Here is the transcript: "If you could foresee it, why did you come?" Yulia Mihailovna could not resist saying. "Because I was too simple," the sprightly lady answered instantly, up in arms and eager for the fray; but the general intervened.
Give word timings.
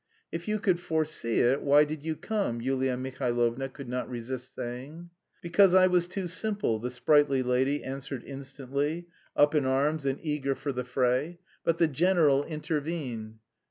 "If 0.31 0.47
you 0.47 0.57
could 0.57 0.79
foresee 0.79 1.41
it, 1.41 1.61
why 1.61 1.83
did 1.85 2.03
you 2.03 2.15
come?" 2.15 2.59
Yulia 2.59 2.97
Mihailovna 2.97 3.69
could 3.69 3.87
not 3.87 4.09
resist 4.09 4.55
saying. 4.55 5.11
"Because 5.43 5.75
I 5.75 5.85
was 5.85 6.07
too 6.07 6.27
simple," 6.27 6.79
the 6.79 6.89
sprightly 6.89 7.43
lady 7.43 7.83
answered 7.83 8.23
instantly, 8.25 9.09
up 9.35 9.53
in 9.53 9.63
arms 9.63 10.07
and 10.07 10.17
eager 10.23 10.55
for 10.55 10.71
the 10.71 10.85
fray; 10.85 11.37
but 11.63 11.77
the 11.77 11.87
general 11.87 12.43
intervened. 12.45 13.37